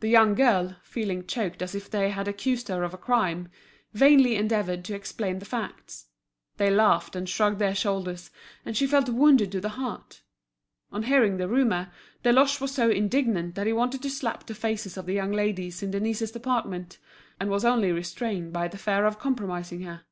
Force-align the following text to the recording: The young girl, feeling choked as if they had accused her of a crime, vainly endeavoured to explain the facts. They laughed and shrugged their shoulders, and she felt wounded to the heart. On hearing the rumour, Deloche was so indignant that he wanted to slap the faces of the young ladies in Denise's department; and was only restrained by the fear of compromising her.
The 0.00 0.08
young 0.08 0.34
girl, 0.34 0.74
feeling 0.82 1.24
choked 1.24 1.62
as 1.62 1.72
if 1.72 1.88
they 1.88 2.10
had 2.10 2.26
accused 2.26 2.66
her 2.66 2.82
of 2.82 2.92
a 2.92 2.98
crime, 2.98 3.48
vainly 3.92 4.34
endeavoured 4.34 4.84
to 4.86 4.94
explain 4.96 5.38
the 5.38 5.44
facts. 5.44 6.06
They 6.56 6.68
laughed 6.68 7.14
and 7.14 7.28
shrugged 7.28 7.60
their 7.60 7.76
shoulders, 7.76 8.32
and 8.64 8.76
she 8.76 8.88
felt 8.88 9.08
wounded 9.08 9.52
to 9.52 9.60
the 9.60 9.68
heart. 9.78 10.22
On 10.90 11.04
hearing 11.04 11.36
the 11.36 11.46
rumour, 11.46 11.92
Deloche 12.24 12.60
was 12.60 12.72
so 12.72 12.90
indignant 12.90 13.54
that 13.54 13.68
he 13.68 13.72
wanted 13.72 14.02
to 14.02 14.10
slap 14.10 14.46
the 14.46 14.54
faces 14.56 14.96
of 14.96 15.06
the 15.06 15.14
young 15.14 15.30
ladies 15.30 15.80
in 15.80 15.92
Denise's 15.92 16.32
department; 16.32 16.98
and 17.38 17.48
was 17.48 17.64
only 17.64 17.92
restrained 17.92 18.52
by 18.52 18.66
the 18.66 18.78
fear 18.78 19.06
of 19.06 19.20
compromising 19.20 19.82
her. 19.82 20.02